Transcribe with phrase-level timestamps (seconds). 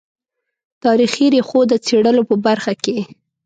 [0.83, 2.97] تاریخي ریښو د څېړلو په برخه کې.